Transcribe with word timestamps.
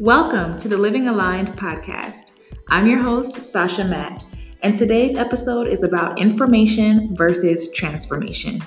Welcome 0.00 0.58
to 0.58 0.66
the 0.66 0.76
Living 0.76 1.06
Aligned 1.06 1.56
podcast. 1.56 2.32
I'm 2.68 2.88
your 2.88 3.00
host, 3.00 3.40
Sasha 3.40 3.84
Matt, 3.84 4.24
and 4.60 4.74
today's 4.74 5.14
episode 5.14 5.68
is 5.68 5.84
about 5.84 6.18
information 6.18 7.14
versus 7.14 7.70
transformation. 7.70 8.60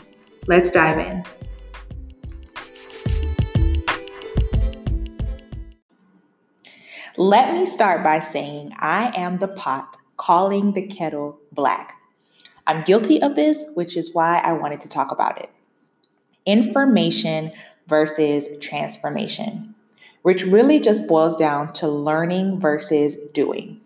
Let's 0.47 0.71
dive 0.71 0.99
in. 0.99 1.25
Let 7.17 7.53
me 7.53 7.65
start 7.65 8.05
by 8.05 8.19
saying 8.19 8.71
I 8.77 9.11
am 9.13 9.39
the 9.39 9.49
pot 9.49 9.97
calling 10.15 10.71
the 10.71 10.87
kettle 10.87 11.41
black. 11.51 11.99
I'm 12.67 12.85
guilty 12.85 13.21
of 13.21 13.35
this, 13.35 13.65
which 13.73 13.97
is 13.97 14.13
why 14.13 14.39
I 14.45 14.53
wanted 14.53 14.79
to 14.79 14.87
talk 14.87 15.11
about 15.11 15.41
it. 15.41 15.49
Information 16.45 17.51
versus 17.85 18.47
transformation 18.61 19.75
which 20.21 20.43
really 20.43 20.79
just 20.79 21.07
boils 21.07 21.35
down 21.35 21.73
to 21.73 21.87
learning 21.87 22.59
versus 22.59 23.15
doing. 23.33 23.81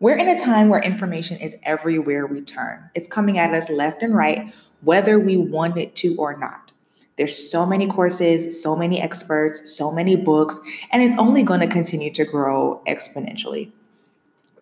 We're 0.00 0.16
in 0.16 0.28
a 0.28 0.38
time 0.38 0.70
where 0.70 0.80
information 0.80 1.36
is 1.38 1.56
everywhere 1.62 2.26
we 2.26 2.40
turn. 2.40 2.90
It's 2.94 3.06
coming 3.06 3.38
at 3.38 3.52
us 3.52 3.68
left 3.68 4.02
and 4.02 4.14
right, 4.14 4.54
whether 4.80 5.18
we 5.18 5.36
want 5.36 5.76
it 5.76 5.94
to 5.96 6.16
or 6.16 6.36
not. 6.36 6.72
There's 7.16 7.50
so 7.50 7.66
many 7.66 7.86
courses, 7.86 8.62
so 8.62 8.74
many 8.74 9.02
experts, 9.02 9.76
so 9.76 9.92
many 9.92 10.16
books, 10.16 10.58
and 10.90 11.02
it's 11.02 11.14
only 11.18 11.42
going 11.42 11.60
to 11.60 11.66
continue 11.66 12.10
to 12.14 12.24
grow 12.24 12.80
exponentially. 12.86 13.72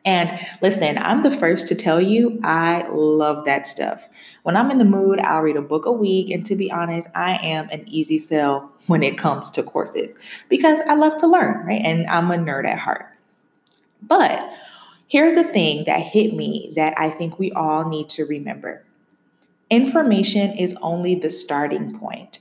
And 0.05 0.39
listen, 0.63 0.97
I'm 0.99 1.23
the 1.23 1.37
first 1.37 1.67
to 1.69 1.75
tell 1.75 2.01
you, 2.01 2.41
I 2.43 2.87
love 2.89 3.45
that 3.45 3.67
stuff. 3.67 4.03
When 4.43 4.57
I'm 4.57 4.71
in 4.71 4.79
the 4.79 4.85
mood, 4.85 5.19
I'll 5.21 5.43
read 5.43 5.57
a 5.57 5.63
book 5.63 5.87
a 5.87 5.93
week. 5.93 6.31
And 6.31 6.47
to 6.47 6.57
be 6.57 6.71
honest, 6.71 7.09
I 7.15 7.37
am 7.39 7.69
an 7.71 7.85
easy 7.87 8.19
sell 8.19 8.73
when 8.87 9.03
it 9.03 9.19
comes 9.19 9.51
to 9.53 9.63
courses 9.63 10.17
because 10.49 10.81
I 10.89 10.95
love 10.95 11.17
to 11.19 11.27
learn, 11.27 11.67
right? 11.67 11.83
And 11.85 12.07
I'm 12.07 12.31
a 12.31 12.37
nerd 12.37 12.67
at 12.67 12.79
heart. 12.79 13.07
But 14.01 14.51
here's 15.09 15.35
the 15.35 15.45
thing 15.45 15.85
that 15.85 16.01
hit 16.01 16.35
me 16.35 16.73
that 16.77 16.95
I 16.97 17.11
think 17.11 17.39
we 17.39 17.53
all 17.53 17.89
need 17.89 18.09
to 18.11 18.25
remember 18.25 18.85
information 19.71 20.53
is 20.53 20.75
only 20.81 21.15
the 21.15 21.29
starting 21.29 21.99
point, 21.99 22.39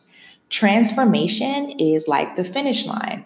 transformation 0.49 1.71
is 1.71 2.07
like 2.07 2.37
the 2.37 2.45
finish 2.45 2.85
line. 2.85 3.25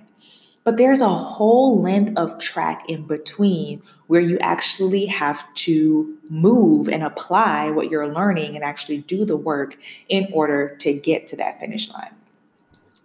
But 0.63 0.77
there's 0.77 1.01
a 1.01 1.09
whole 1.09 1.81
length 1.81 2.17
of 2.17 2.37
track 2.39 2.87
in 2.87 3.03
between 3.03 3.81
where 4.07 4.21
you 4.21 4.37
actually 4.39 5.07
have 5.07 5.43
to 5.55 6.17
move 6.29 6.87
and 6.87 7.01
apply 7.01 7.71
what 7.71 7.89
you're 7.89 8.07
learning 8.07 8.55
and 8.55 8.63
actually 8.63 8.99
do 8.99 9.25
the 9.25 9.37
work 9.37 9.75
in 10.07 10.27
order 10.31 10.75
to 10.77 10.93
get 10.93 11.27
to 11.29 11.35
that 11.37 11.59
finish 11.59 11.89
line. 11.91 12.13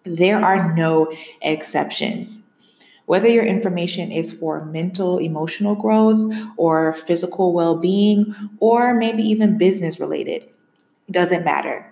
There 0.04 0.44
are 0.44 0.74
no 0.74 1.12
exceptions. 1.40 2.40
Whether 3.06 3.28
your 3.28 3.44
information 3.44 4.12
is 4.12 4.32
for 4.32 4.64
mental, 4.64 5.18
emotional 5.18 5.76
growth, 5.76 6.34
or 6.56 6.92
physical 6.92 7.52
well 7.52 7.76
being, 7.76 8.34
or 8.58 8.92
maybe 8.92 9.22
even 9.22 9.56
business 9.56 9.98
related, 9.98 10.44
doesn't 11.10 11.44
matter. 11.44 11.90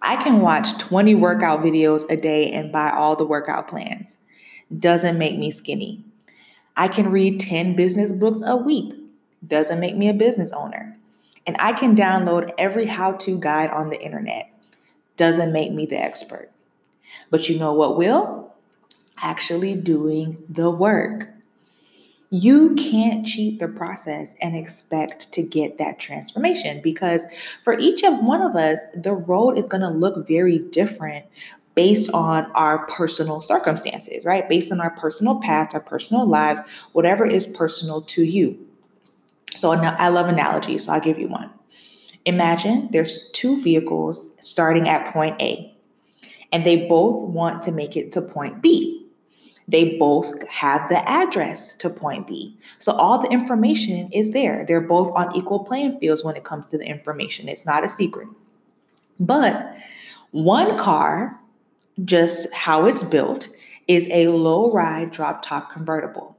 I 0.00 0.16
can 0.16 0.40
watch 0.40 0.76
20 0.78 1.14
workout 1.14 1.60
videos 1.60 2.10
a 2.10 2.16
day 2.16 2.50
and 2.50 2.72
buy 2.72 2.90
all 2.90 3.14
the 3.14 3.26
workout 3.26 3.68
plans 3.68 4.16
doesn't 4.78 5.18
make 5.18 5.38
me 5.38 5.50
skinny. 5.50 6.04
I 6.76 6.88
can 6.88 7.10
read 7.10 7.40
10 7.40 7.76
business 7.76 8.12
books 8.12 8.40
a 8.44 8.56
week, 8.56 8.94
doesn't 9.46 9.80
make 9.80 9.96
me 9.96 10.08
a 10.08 10.14
business 10.14 10.52
owner. 10.52 10.96
And 11.46 11.56
I 11.58 11.72
can 11.72 11.96
download 11.96 12.52
every 12.56 12.86
how 12.86 13.12
to 13.12 13.38
guide 13.38 13.70
on 13.70 13.90
the 13.90 14.00
internet, 14.00 14.50
doesn't 15.16 15.52
make 15.52 15.72
me 15.72 15.86
the 15.86 16.00
expert. 16.00 16.50
But 17.30 17.48
you 17.48 17.58
know 17.58 17.72
what 17.72 17.98
will? 17.98 18.54
Actually 19.18 19.74
doing 19.74 20.42
the 20.48 20.70
work. 20.70 21.28
You 22.30 22.74
can't 22.76 23.26
cheat 23.26 23.58
the 23.58 23.68
process 23.68 24.34
and 24.40 24.56
expect 24.56 25.30
to 25.32 25.42
get 25.42 25.76
that 25.76 25.98
transformation 25.98 26.80
because 26.80 27.26
for 27.62 27.78
each 27.78 28.02
of 28.04 28.24
one 28.24 28.40
of 28.40 28.56
us, 28.56 28.80
the 28.94 29.12
road 29.12 29.58
is 29.58 29.68
going 29.68 29.82
to 29.82 29.90
look 29.90 30.26
very 30.26 30.58
different 30.58 31.26
based 31.74 32.10
on 32.12 32.50
our 32.52 32.86
personal 32.86 33.40
circumstances, 33.40 34.24
right? 34.24 34.48
Based 34.48 34.70
on 34.72 34.80
our 34.80 34.90
personal 34.90 35.40
path, 35.40 35.74
our 35.74 35.80
personal 35.80 36.26
lives, 36.26 36.60
whatever 36.92 37.24
is 37.24 37.46
personal 37.46 38.02
to 38.02 38.22
you. 38.22 38.58
So 39.54 39.70
I 39.72 40.08
love 40.08 40.28
analogies, 40.28 40.84
so 40.84 40.92
I'll 40.92 41.00
give 41.00 41.18
you 41.18 41.28
one. 41.28 41.50
Imagine 42.24 42.88
there's 42.92 43.30
two 43.32 43.60
vehicles 43.62 44.36
starting 44.40 44.88
at 44.88 45.12
point 45.12 45.40
A, 45.42 45.74
and 46.52 46.64
they 46.64 46.86
both 46.86 47.28
want 47.28 47.62
to 47.62 47.72
make 47.72 47.96
it 47.96 48.12
to 48.12 48.22
point 48.22 48.62
B. 48.62 49.06
They 49.68 49.96
both 49.96 50.46
have 50.48 50.88
the 50.88 51.08
address 51.08 51.74
to 51.76 51.88
point 51.88 52.26
B. 52.26 52.58
So 52.78 52.92
all 52.92 53.20
the 53.20 53.28
information 53.28 54.10
is 54.12 54.32
there. 54.32 54.64
They're 54.66 54.80
both 54.80 55.12
on 55.14 55.34
equal 55.34 55.64
playing 55.64 55.98
fields 55.98 56.24
when 56.24 56.36
it 56.36 56.44
comes 56.44 56.66
to 56.68 56.78
the 56.78 56.84
information. 56.84 57.48
It's 57.48 57.64
not 57.64 57.84
a 57.84 57.88
secret. 57.88 58.28
But 59.20 59.74
one 60.32 60.78
car 60.78 61.38
just 62.04 62.52
how 62.52 62.86
it's 62.86 63.02
built, 63.02 63.48
is 63.88 64.06
a 64.10 64.28
low 64.28 64.72
ride 64.72 65.10
drop 65.10 65.44
top 65.44 65.72
convertible, 65.72 66.36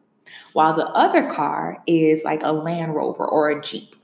while 0.53 0.73
the 0.73 0.87
other 0.87 1.29
car 1.29 1.81
is 1.87 2.23
like 2.23 2.41
a 2.43 2.51
Land 2.51 2.95
Rover 2.95 3.25
or 3.25 3.49
a 3.49 3.61
Jeep. 3.61 3.95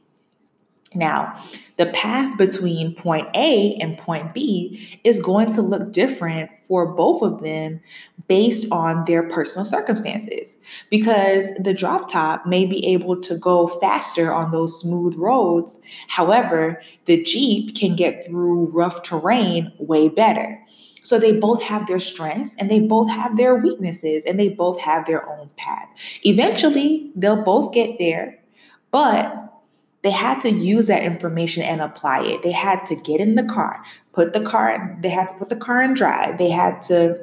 Now, 0.96 1.40
the 1.78 1.86
path 1.88 2.36
between 2.38 2.96
point 2.96 3.28
A 3.36 3.76
and 3.76 3.98
point 3.98 4.34
B 4.34 5.00
is 5.04 5.22
going 5.22 5.52
to 5.54 5.62
look 5.62 5.94
different 5.94 6.50
for 6.68 6.88
both 6.88 7.22
of 7.22 7.42
them 7.42 7.80
based 8.28 8.72
on 8.72 9.06
their 9.06 9.24
personal 9.30 9.66
circumstances 9.66 10.58
because 10.90 11.54
the 11.56 11.74
drop 11.74 12.10
top 12.10 12.46
may 12.46 12.66
be 12.66 12.86
able 12.88 13.20
to 13.22 13.38
go 13.38 13.68
faster 13.80 14.34
on 14.34 14.52
those 14.52 14.80
smooth 14.80 15.16
roads. 15.16 15.80
However, 16.08 16.82
the 17.06 17.24
Jeep 17.24 17.76
can 17.76 17.96
get 17.96 18.26
through 18.26 18.72
rough 18.72 19.04
terrain 19.04 19.72
way 19.78 20.10
better. 20.10 20.60
So 21.10 21.18
they 21.18 21.32
both 21.32 21.64
have 21.64 21.88
their 21.88 21.98
strengths 21.98 22.54
and 22.60 22.70
they 22.70 22.82
both 22.82 23.10
have 23.10 23.36
their 23.36 23.56
weaknesses 23.56 24.24
and 24.26 24.40
they 24.40 24.50
both 24.50 24.80
have 24.80 25.08
their 25.08 25.28
own 25.28 25.50
path. 25.58 25.90
Eventually, 26.22 27.10
they'll 27.16 27.44
both 27.44 27.74
get 27.74 27.98
there, 27.98 28.38
but 28.92 29.52
they 30.04 30.12
had 30.12 30.40
to 30.42 30.52
use 30.52 30.86
that 30.86 31.02
information 31.02 31.64
and 31.64 31.82
apply 31.82 32.28
it. 32.28 32.44
They 32.44 32.52
had 32.52 32.86
to 32.86 32.96
get 32.96 33.22
in 33.22 33.34
the 33.34 33.44
car, 33.44 33.84
put 34.14 34.34
the 34.34 34.42
car, 34.42 35.00
they 35.02 35.10
had 35.10 35.30
to 35.30 35.34
put 35.34 35.50
the 35.50 35.56
car 35.56 35.82
in 35.82 35.96
drive. 35.96 36.38
They 36.38 36.52
had 36.52 36.84
to 36.84 37.20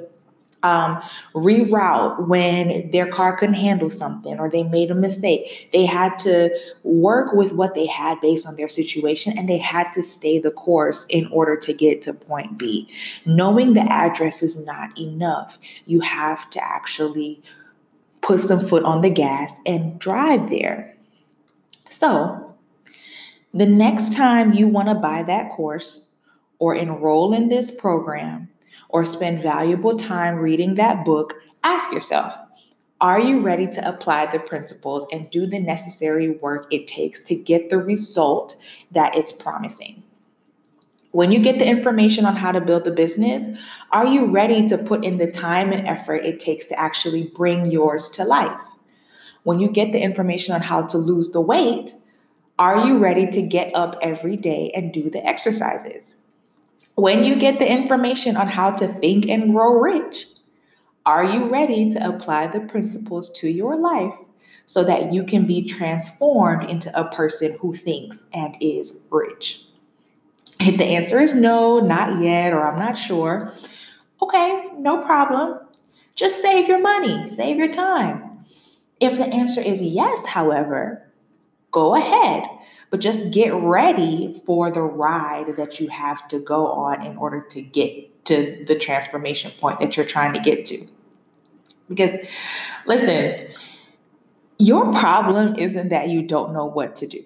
um, 0.66 1.00
reroute 1.34 2.26
when 2.26 2.90
their 2.90 3.06
car 3.06 3.36
couldn't 3.36 3.54
handle 3.54 3.88
something 3.88 4.38
or 4.40 4.50
they 4.50 4.64
made 4.64 4.90
a 4.90 4.94
mistake. 4.94 5.70
They 5.72 5.86
had 5.86 6.18
to 6.20 6.50
work 6.82 7.32
with 7.32 7.52
what 7.52 7.74
they 7.74 7.86
had 7.86 8.20
based 8.20 8.46
on 8.46 8.56
their 8.56 8.68
situation 8.68 9.38
and 9.38 9.48
they 9.48 9.58
had 9.58 9.92
to 9.92 10.02
stay 10.02 10.38
the 10.40 10.50
course 10.50 11.06
in 11.08 11.28
order 11.28 11.56
to 11.56 11.72
get 11.72 12.02
to 12.02 12.12
point 12.12 12.58
B. 12.58 12.88
Knowing 13.24 13.74
the 13.74 13.82
address 13.92 14.42
is 14.42 14.66
not 14.66 14.98
enough. 14.98 15.58
You 15.86 16.00
have 16.00 16.50
to 16.50 16.64
actually 16.64 17.42
put 18.20 18.40
some 18.40 18.66
foot 18.66 18.82
on 18.82 19.02
the 19.02 19.10
gas 19.10 19.54
and 19.66 19.98
drive 20.00 20.50
there. 20.50 20.96
So, 21.88 22.42
the 23.54 23.66
next 23.66 24.12
time 24.12 24.52
you 24.52 24.66
want 24.66 24.88
to 24.88 24.94
buy 24.94 25.22
that 25.22 25.52
course 25.52 26.10
or 26.58 26.74
enroll 26.74 27.32
in 27.32 27.48
this 27.48 27.70
program, 27.70 28.48
or 28.88 29.04
spend 29.04 29.42
valuable 29.42 29.96
time 29.96 30.36
reading 30.36 30.74
that 30.74 31.04
book, 31.04 31.34
ask 31.64 31.92
yourself 31.92 32.36
Are 33.00 33.20
you 33.20 33.40
ready 33.40 33.66
to 33.66 33.88
apply 33.88 34.26
the 34.26 34.38
principles 34.38 35.06
and 35.12 35.30
do 35.30 35.46
the 35.46 35.58
necessary 35.58 36.30
work 36.30 36.72
it 36.72 36.86
takes 36.86 37.20
to 37.24 37.34
get 37.34 37.70
the 37.70 37.78
result 37.78 38.56
that 38.90 39.16
it's 39.16 39.32
promising? 39.32 40.02
When 41.16 41.32
you 41.32 41.38
get 41.38 41.58
the 41.58 41.66
information 41.66 42.26
on 42.26 42.36
how 42.36 42.52
to 42.52 42.60
build 42.60 42.84
the 42.84 42.90
business, 42.90 43.58
are 43.90 44.06
you 44.06 44.26
ready 44.26 44.68
to 44.68 44.76
put 44.76 45.02
in 45.02 45.16
the 45.16 45.30
time 45.30 45.72
and 45.72 45.86
effort 45.88 46.26
it 46.26 46.38
takes 46.38 46.66
to 46.66 46.78
actually 46.78 47.32
bring 47.34 47.70
yours 47.70 48.10
to 48.10 48.24
life? 48.24 48.60
When 49.42 49.58
you 49.58 49.70
get 49.70 49.92
the 49.92 50.02
information 50.02 50.54
on 50.54 50.60
how 50.60 50.82
to 50.86 50.98
lose 50.98 51.30
the 51.30 51.40
weight, 51.40 51.94
are 52.58 52.86
you 52.86 52.98
ready 52.98 53.26
to 53.28 53.42
get 53.42 53.74
up 53.74 53.96
every 54.02 54.36
day 54.36 54.70
and 54.74 54.92
do 54.92 55.08
the 55.08 55.24
exercises? 55.24 56.14
When 56.96 57.24
you 57.24 57.36
get 57.36 57.58
the 57.58 57.70
information 57.70 58.38
on 58.38 58.48
how 58.48 58.70
to 58.70 58.88
think 58.88 59.28
and 59.28 59.52
grow 59.52 59.78
rich, 59.78 60.26
are 61.04 61.24
you 61.24 61.50
ready 61.50 61.92
to 61.92 62.08
apply 62.08 62.46
the 62.46 62.60
principles 62.60 63.30
to 63.38 63.50
your 63.50 63.76
life 63.76 64.14
so 64.64 64.82
that 64.82 65.12
you 65.12 65.22
can 65.22 65.46
be 65.46 65.68
transformed 65.68 66.70
into 66.70 66.90
a 66.98 67.04
person 67.14 67.58
who 67.60 67.74
thinks 67.74 68.24
and 68.32 68.56
is 68.62 69.02
rich? 69.10 69.66
If 70.58 70.78
the 70.78 70.86
answer 70.86 71.20
is 71.20 71.34
no, 71.34 71.80
not 71.80 72.22
yet, 72.22 72.54
or 72.54 72.66
I'm 72.66 72.78
not 72.78 72.96
sure, 72.96 73.52
okay, 74.22 74.68
no 74.78 75.04
problem. 75.04 75.60
Just 76.14 76.40
save 76.40 76.66
your 76.66 76.80
money, 76.80 77.28
save 77.28 77.58
your 77.58 77.70
time. 77.70 78.46
If 79.00 79.18
the 79.18 79.26
answer 79.26 79.60
is 79.60 79.82
yes, 79.82 80.24
however, 80.24 81.06
go 81.72 81.94
ahead 81.94 82.48
but 82.90 83.00
just 83.00 83.30
get 83.30 83.52
ready 83.54 84.42
for 84.46 84.70
the 84.70 84.82
ride 84.82 85.56
that 85.56 85.80
you 85.80 85.88
have 85.88 86.26
to 86.28 86.38
go 86.38 86.66
on 86.68 87.04
in 87.04 87.16
order 87.16 87.40
to 87.50 87.60
get 87.60 88.24
to 88.26 88.64
the 88.66 88.78
transformation 88.78 89.52
point 89.60 89.80
that 89.80 89.96
you're 89.96 90.06
trying 90.06 90.32
to 90.34 90.40
get 90.40 90.66
to. 90.66 90.78
Because 91.88 92.18
listen, 92.86 93.46
your 94.58 94.92
problem 94.92 95.56
isn't 95.56 95.90
that 95.90 96.08
you 96.08 96.22
don't 96.22 96.52
know 96.52 96.66
what 96.66 96.96
to 96.96 97.06
do. 97.06 97.22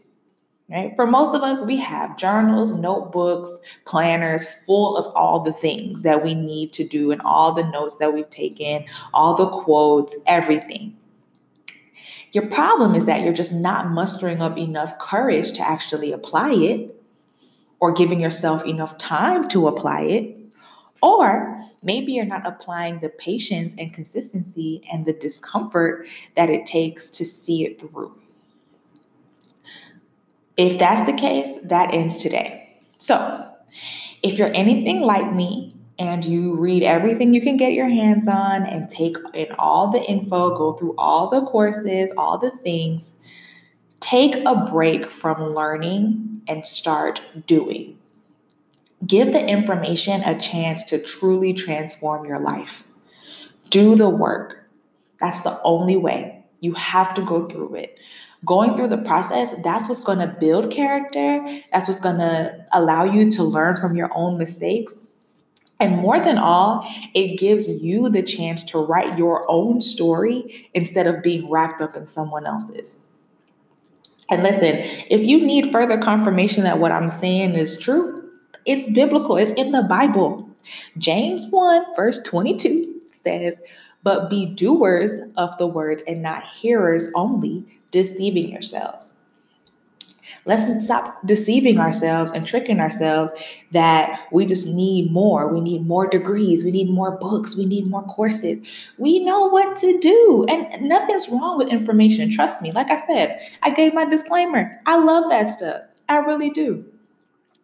Right? 0.69 0.95
For 0.95 1.05
most 1.05 1.35
of 1.35 1.43
us, 1.43 1.63
we 1.63 1.77
have 1.79 2.17
journals, 2.17 2.73
notebooks, 2.75 3.59
planners 3.87 4.45
full 4.67 4.97
of 4.97 5.13
all 5.17 5.41
the 5.41 5.53
things 5.53 6.03
that 6.05 6.23
we 6.23 6.33
need 6.33 6.73
to 6.75 6.87
do 6.87 7.11
and 7.11 7.21
all 7.23 7.53
the 7.53 7.69
notes 7.71 7.97
that 7.97 8.15
we've 8.15 8.31
taken, 8.31 8.85
all 9.13 9.35
the 9.35 9.49
quotes, 9.49 10.15
everything. 10.27 10.97
Your 12.33 12.47
problem 12.47 12.95
is 12.95 13.07
that 13.07 13.23
you're 13.23 13.33
just 13.33 13.53
not 13.53 13.91
mustering 13.91 14.41
up 14.41 14.57
enough 14.57 14.99
courage 14.99 15.53
to 15.55 15.69
actually 15.69 16.13
apply 16.13 16.53
it 16.53 16.95
or 17.81 17.93
giving 17.93 18.21
yourself 18.21 18.65
enough 18.67 18.99
time 18.99 19.49
to 19.49 19.67
apply 19.67 20.03
it. 20.03 20.37
Or 21.03 21.61
maybe 21.83 22.13
you're 22.13 22.27
not 22.27 22.47
applying 22.47 23.01
the 23.01 23.09
patience 23.09 23.75
and 23.79 23.93
consistency 23.93 24.83
and 24.93 25.07
the 25.07 25.15
discomfort 25.15 26.07
that 26.37 26.51
it 26.51 26.67
takes 26.67 27.11
to 27.11 27.25
see 27.25 27.65
it 27.65 27.81
through. 27.81 28.15
If 30.57 30.79
that's 30.79 31.11
the 31.11 31.17
case, 31.17 31.59
that 31.65 31.95
ends 31.95 32.19
today. 32.19 32.79
So, 32.99 33.47
if 34.23 34.39
you're 34.39 34.55
anything 34.55 35.01
like 35.01 35.33
me 35.33 35.70
and 36.01 36.25
you 36.25 36.55
read 36.55 36.83
everything 36.83 37.35
you 37.35 37.43
can 37.43 37.59
get 37.59 37.75
your 37.75 37.89
hands 37.89 38.27
on 38.27 38.65
and 38.65 38.89
take 38.89 39.17
in 39.35 39.49
all 39.59 39.89
the 39.89 40.03
info, 40.03 40.57
go 40.57 40.73
through 40.73 40.95
all 40.97 41.29
the 41.29 41.43
courses, 41.43 42.11
all 42.17 42.39
the 42.39 42.51
things, 42.63 43.13
take 44.01 44.35
a 44.47 44.67
break 44.73 45.11
from 45.11 45.55
learning 45.55 46.41
and 46.49 46.65
start 46.65 47.21
doing. 47.47 47.99
Give 49.07 49.31
the 49.33 49.47
information 49.47 50.23
a 50.23 50.41
chance 50.41 50.85
to 50.85 50.99
truly 50.99 51.53
transform 51.53 52.25
your 52.25 52.41
life. 52.41 52.83
Do 53.69 53.95
the 53.95 54.09
work. 54.09 54.69
That's 55.21 55.43
the 55.43 55.61
only 55.63 55.97
way. 55.97 56.43
You 56.61 56.73
have 56.75 57.13
to 57.15 57.23
go 57.23 57.47
through 57.47 57.75
it. 57.75 57.99
Going 58.47 58.75
through 58.75 58.89
the 58.89 58.99
process, 58.99 59.55
that's 59.63 59.87
what's 59.87 60.03
going 60.03 60.19
to 60.19 60.35
build 60.41 60.73
character. 60.73 61.45
That's 61.73 61.89
what's 61.89 62.01
going 62.01 62.19
to 62.19 62.67
allow 62.73 63.05
you 63.05 63.31
to 63.33 63.43
learn 63.43 63.77
from 63.77 63.97
your 63.97 64.11
own 64.15 64.39
mistakes. 64.39 64.95
And 65.81 65.97
more 65.97 66.23
than 66.23 66.37
all, 66.37 66.87
it 67.15 67.39
gives 67.39 67.67
you 67.67 68.11
the 68.11 68.23
chance 68.23 68.63
to 68.65 68.79
write 68.79 69.17
your 69.19 69.51
own 69.51 69.81
story 69.81 70.69
instead 70.75 71.07
of 71.07 71.23
being 71.23 71.51
wrapped 71.51 71.81
up 71.81 71.97
in 71.97 72.07
someone 72.07 72.47
else's. 72.47 73.07
And 74.31 74.43
listen, 74.43 74.77
if 75.11 75.23
you 75.23 75.45
need 75.45 75.73
further 75.73 75.99
confirmation 75.99 76.63
that 76.65 76.79
what 76.79 76.93
I'm 76.93 77.09
saying 77.09 77.55
is 77.55 77.79
true, 77.79 78.31
it's 78.67 78.91
biblical, 78.93 79.37
it's 79.37 79.51
in 79.53 79.73
the 79.73 79.83
Bible. 79.83 80.49
James 80.99 81.47
1, 81.49 81.97
verse 81.97 82.23
22 82.23 83.01
says, 83.11 83.59
But 84.03 84.31
be 84.31 84.47
doers 84.47 85.13
of 85.37 85.57
the 85.59 85.67
words 85.67 86.03
and 86.07 86.23
not 86.23 86.45
hearers 86.45 87.09
only, 87.15 87.65
deceiving 87.91 88.51
yourselves. 88.51 89.10
Let's 90.47 90.85
stop 90.85 91.21
deceiving 91.27 91.79
ourselves 91.79 92.33
and 92.33 92.47
tricking 92.47 92.81
ourselves 92.81 93.33
that 93.73 94.27
we 94.33 94.47
just 94.47 94.67
need 94.67 95.13
more. 95.13 95.53
We 95.53 95.61
need 95.61 95.87
more 95.87 96.09
degrees. 96.09 96.65
We 96.65 96.71
need 96.71 96.89
more 96.89 97.13
books. 97.13 97.57
We 97.57 97.67
need 97.67 97.87
more 97.87 98.03
courses. 98.05 98.67
We 98.99 99.19
know 99.25 99.47
what 99.47 99.77
to 99.79 99.99
do. 99.99 100.47
And 100.49 100.89
nothing's 100.89 101.29
wrong 101.29 101.59
with 101.59 101.69
information. 101.69 102.31
Trust 102.31 102.63
me. 102.63 102.73
Like 102.73 102.91
I 102.91 103.05
said, 103.07 103.41
I 103.63 103.71
gave 103.71 103.95
my 103.95 104.05
disclaimer. 104.05 104.81
I 104.87 104.97
love 104.97 105.31
that 105.31 105.51
stuff. 105.51 105.83
I 106.09 106.17
really 106.17 106.51
do. 106.51 106.85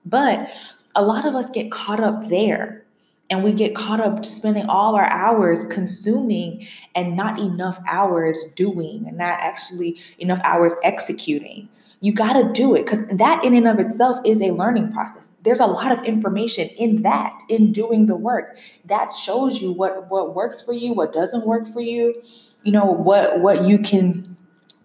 But 0.04 0.50
a 0.94 1.02
lot 1.02 1.26
of 1.26 1.34
us 1.34 1.50
get 1.50 1.70
caught 1.70 2.00
up 2.00 2.28
there 2.28 2.84
and 3.28 3.42
we 3.42 3.52
get 3.52 3.74
caught 3.74 4.00
up 4.00 4.24
spending 4.24 4.66
all 4.66 4.94
our 4.94 5.06
hours 5.06 5.64
consuming 5.64 6.66
and 6.94 7.16
not 7.16 7.38
enough 7.40 7.80
hours 7.88 8.52
doing 8.54 9.04
and 9.08 9.18
not 9.18 9.40
actually 9.40 9.96
enough 10.18 10.40
hours 10.44 10.72
executing. 10.84 11.68
You 12.00 12.12
got 12.12 12.34
to 12.34 12.52
do 12.52 12.74
it 12.74 12.84
because 12.84 13.06
that, 13.06 13.44
in 13.44 13.54
and 13.54 13.66
of 13.66 13.78
itself, 13.78 14.18
is 14.24 14.42
a 14.42 14.50
learning 14.50 14.92
process. 14.92 15.28
There's 15.42 15.60
a 15.60 15.66
lot 15.66 15.92
of 15.92 16.04
information 16.04 16.68
in 16.70 17.02
that, 17.02 17.38
in 17.48 17.72
doing 17.72 18.06
the 18.06 18.16
work. 18.16 18.58
That 18.84 19.12
shows 19.12 19.60
you 19.60 19.72
what 19.72 20.10
what 20.10 20.34
works 20.34 20.60
for 20.60 20.72
you, 20.72 20.92
what 20.92 21.12
doesn't 21.12 21.46
work 21.46 21.66
for 21.72 21.80
you. 21.80 22.20
You 22.64 22.72
know 22.72 22.84
what 22.84 23.40
what 23.40 23.64
you 23.64 23.78
can 23.78 24.36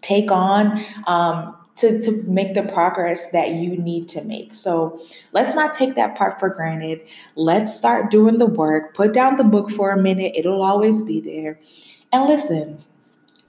take 0.02 0.32
on. 0.32 0.84
Um, 1.08 1.58
to, 1.78 2.00
to 2.02 2.24
make 2.24 2.54
the 2.54 2.64
progress 2.64 3.32
that 3.32 3.52
you 3.54 3.76
need 3.78 4.08
to 4.10 4.24
make. 4.24 4.54
So 4.54 5.02
let's 5.32 5.56
not 5.56 5.74
take 5.74 5.96
that 5.96 6.16
part 6.16 6.40
for 6.40 6.50
granted. 6.50 7.02
Let's 7.36 7.76
start 7.76 8.12
doing 8.12 8.38
the 8.38 8.46
work. 8.46 8.94
Put 8.94 9.14
down 9.14 9.38
the 9.38 9.44
book 9.44 9.72
for 9.72 9.92
a 9.92 9.98
minute, 10.00 10.34
it'll 10.36 10.62
always 10.62 11.02
be 11.02 11.20
there. 11.20 11.60
And 12.12 12.28
listen, 12.28 12.78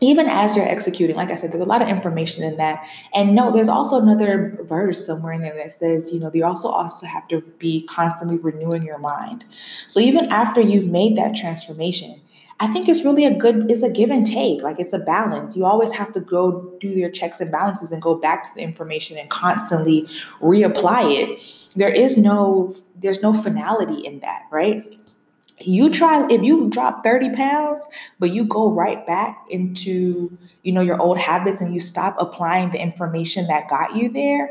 even 0.05 0.29
as 0.29 0.57
you're 0.57 0.69
executing, 0.69 1.17
like 1.17 1.31
I 1.31 1.37
said, 1.37 1.53
there's 1.53 1.63
a 1.63 1.67
lot 1.67 1.83
of 1.83 1.89
information 1.89 2.43
in 2.45 2.57
that. 2.57 2.85
And 3.15 3.35
no, 3.35 3.53
there's 3.53 3.69
also 3.69 4.01
another 4.01 4.59
verse 4.63 5.07
somewhere 5.07 5.33
in 5.33 5.43
there 5.43 5.55
that 5.55 5.73
says, 5.73 6.13
you 6.13 6.19
know, 6.19 6.31
you 6.33 6.45
also 6.45 6.69
also 6.69 7.07
have 7.07 7.29
to 7.29 7.41
be 7.59 7.87
constantly 7.89 8.39
renewing 8.39 8.83
your 8.83 8.99
mind. 8.99 9.45
So 9.89 10.01
even 10.01 10.27
after 10.27 10.61
you've 10.61 10.89
made 10.89 11.17
that 11.17 11.37
transformation, 11.37 12.21
I 12.61 12.69
think 12.69 12.89
it's 12.89 13.05
really 13.05 13.25
a 13.25 13.35
good, 13.35 13.71
it's 13.71 13.83
a 13.83 13.91
give 13.91 14.11
and 14.11 14.25
take. 14.25 14.63
Like 14.63 14.79
it's 14.79 14.93
a 14.93 14.99
balance. 14.99 15.57
You 15.57 15.65
always 15.65 15.91
have 15.93 16.13
to 16.13 16.21
go 16.21 16.73
do 16.81 16.89
your 16.89 17.11
checks 17.11 17.41
and 17.41 17.51
balances 17.51 17.91
and 17.91 18.01
go 18.01 18.15
back 18.15 18.45
to 18.45 18.49
the 18.55 18.63
information 18.63 19.19
and 19.19 19.29
constantly 19.31 20.07
reapply 20.41 21.13
it. 21.13 21.41
There 21.75 21.93
is 21.93 22.17
no, 22.17 22.77
there's 22.97 23.23
no 23.23 23.41
finality 23.43 24.07
in 24.07 24.21
that, 24.21 24.43
right? 24.51 24.85
You 25.65 25.91
try 25.91 26.27
if 26.29 26.43
you 26.43 26.69
drop 26.71 27.05
30 27.05 27.35
pounds, 27.35 27.89
but 28.19 28.31
you 28.31 28.45
go 28.45 28.71
right 28.71 29.07
back 29.07 29.45
into, 29.51 30.37
you 30.63 30.73
know, 30.73 30.81
your 30.81 31.01
old 31.01 31.19
habits 31.19 31.61
and 31.61 31.73
you 31.73 31.81
stop 31.81 32.17
applying 32.19 32.71
the 32.71 32.81
information 32.81 33.47
that 33.49 33.69
got 33.69 33.97
you 33.97 34.09
there, 34.09 34.51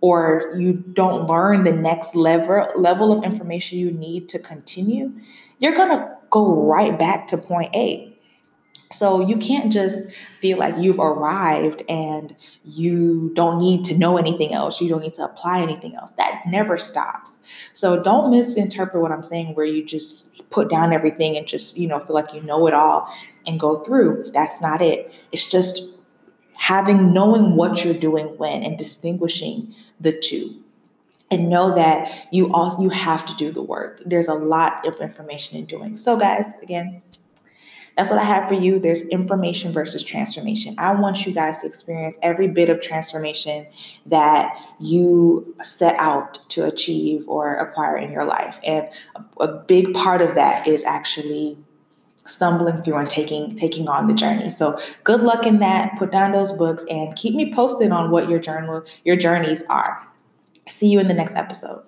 or 0.00 0.52
you 0.56 0.72
don't 0.72 1.26
learn 1.26 1.64
the 1.64 1.72
next 1.72 2.16
level 2.16 2.66
level 2.76 3.12
of 3.12 3.24
information 3.24 3.78
you 3.78 3.90
need 3.90 4.28
to 4.30 4.38
continue, 4.38 5.12
you're 5.58 5.76
gonna 5.76 6.16
go 6.30 6.54
right 6.54 6.98
back 6.98 7.26
to 7.28 7.38
point 7.38 7.74
A. 7.74 8.11
So 8.92 9.26
you 9.26 9.36
can't 9.36 9.72
just 9.72 10.06
feel 10.40 10.58
like 10.58 10.76
you've 10.78 10.98
arrived 10.98 11.82
and 11.88 12.34
you 12.64 13.32
don't 13.34 13.58
need 13.58 13.84
to 13.86 13.98
know 13.98 14.18
anything 14.18 14.52
else. 14.52 14.80
You 14.80 14.88
don't 14.88 15.02
need 15.02 15.14
to 15.14 15.24
apply 15.24 15.60
anything 15.60 15.94
else. 15.94 16.12
That 16.12 16.42
never 16.46 16.78
stops. 16.78 17.38
So 17.72 18.02
don't 18.02 18.30
misinterpret 18.30 19.02
what 19.02 19.12
I'm 19.12 19.24
saying 19.24 19.54
where 19.54 19.66
you 19.66 19.84
just 19.84 20.28
put 20.50 20.68
down 20.68 20.92
everything 20.92 21.36
and 21.36 21.46
just, 21.46 21.76
you 21.76 21.88
know, 21.88 21.98
feel 22.00 22.14
like 22.14 22.32
you 22.34 22.42
know 22.42 22.66
it 22.66 22.74
all 22.74 23.12
and 23.46 23.58
go 23.58 23.82
through. 23.84 24.30
That's 24.32 24.60
not 24.60 24.82
it. 24.82 25.12
It's 25.32 25.48
just 25.48 25.98
having 26.54 27.12
knowing 27.12 27.56
what 27.56 27.84
you're 27.84 27.94
doing 27.94 28.26
when 28.38 28.62
and 28.62 28.78
distinguishing 28.78 29.74
the 30.00 30.12
two 30.12 30.62
and 31.32 31.48
know 31.48 31.74
that 31.74 32.28
you 32.30 32.52
also 32.52 32.82
you 32.82 32.90
have 32.90 33.24
to 33.24 33.34
do 33.36 33.50
the 33.50 33.62
work. 33.62 34.02
There's 34.04 34.28
a 34.28 34.34
lot 34.34 34.86
of 34.86 35.00
information 35.00 35.58
in 35.58 35.64
doing. 35.64 35.96
So 35.96 36.18
guys, 36.18 36.44
again, 36.62 37.02
that's 37.96 38.10
what 38.10 38.18
I 38.18 38.24
have 38.24 38.48
for 38.48 38.54
you. 38.54 38.78
There's 38.78 39.02
information 39.08 39.72
versus 39.72 40.02
transformation. 40.02 40.74
I 40.78 40.92
want 40.92 41.26
you 41.26 41.32
guys 41.32 41.58
to 41.58 41.66
experience 41.66 42.16
every 42.22 42.48
bit 42.48 42.70
of 42.70 42.80
transformation 42.80 43.66
that 44.06 44.56
you 44.80 45.54
set 45.62 45.96
out 45.96 46.38
to 46.50 46.64
achieve 46.64 47.24
or 47.28 47.56
acquire 47.56 47.96
in 47.96 48.10
your 48.10 48.24
life. 48.24 48.58
And 48.64 48.88
a, 49.40 49.48
big 49.48 49.92
part 49.94 50.22
of 50.22 50.34
that 50.34 50.66
is 50.66 50.82
actually 50.84 51.58
stumbling 52.24 52.82
through 52.82 52.96
and 52.96 53.10
taking 53.10 53.56
taking 53.56 53.88
on 53.88 54.06
the 54.06 54.14
journey. 54.14 54.48
So 54.50 54.80
good 55.04 55.20
luck 55.20 55.46
in 55.46 55.58
that. 55.58 55.98
Put 55.98 56.10
down 56.10 56.32
those 56.32 56.52
books 56.52 56.84
and 56.90 57.14
keep 57.16 57.34
me 57.34 57.54
posted 57.54 57.92
on 57.92 58.10
what 58.10 58.28
your 58.28 58.38
journal 58.38 58.84
your 59.04 59.16
journeys 59.16 59.62
are. 59.64 60.00
See 60.66 60.88
you 60.88 61.00
in 61.00 61.08
the 61.08 61.14
next 61.14 61.34
episode. 61.34 61.84